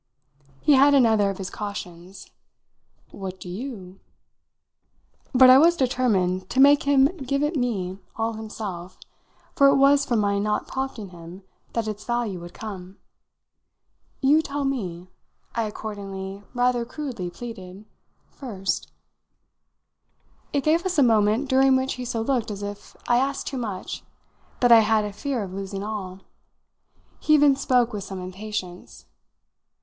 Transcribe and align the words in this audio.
He 0.61 0.73
had 0.73 0.95
another 0.95 1.29
of 1.29 1.37
his 1.37 1.51
cautions. 1.51 2.31
"What 3.11 3.39
do 3.39 3.47
you?" 3.47 3.99
But 5.35 5.51
I 5.51 5.59
was 5.59 5.77
determined 5.77 6.49
to 6.49 6.59
make 6.59 6.87
him 6.87 7.05
give 7.17 7.43
it 7.43 7.55
me 7.55 7.99
all 8.15 8.33
himself, 8.33 8.97
for 9.55 9.67
it 9.67 9.75
was 9.75 10.03
from 10.03 10.17
my 10.17 10.39
not 10.39 10.65
prompting 10.67 11.09
him 11.09 11.43
that 11.73 11.87
its 11.87 12.03
value 12.03 12.39
would 12.39 12.55
come. 12.55 12.97
"You 14.21 14.41
tell 14.41 14.63
me," 14.63 15.07
I 15.53 15.65
accordingly 15.65 16.41
rather 16.55 16.83
crudely 16.83 17.29
pleaded, 17.29 17.85
"first." 18.31 18.91
It 20.51 20.63
gave 20.63 20.83
us 20.83 20.97
a 20.97 21.03
moment 21.03 21.47
during 21.47 21.75
which 21.75 21.93
he 21.93 22.05
so 22.05 22.23
looked 22.23 22.49
as 22.49 22.63
if 22.63 22.95
I 23.07 23.17
asked 23.19 23.45
too 23.45 23.57
much, 23.59 24.01
that 24.61 24.71
I 24.71 24.79
had 24.79 25.05
a 25.05 25.13
fear 25.13 25.43
of 25.43 25.53
losing 25.53 25.83
all. 25.83 26.21
He 27.19 27.35
even 27.35 27.55
spoke 27.55 27.93
with 27.93 28.03
some 28.03 28.19
impatience. 28.19 29.05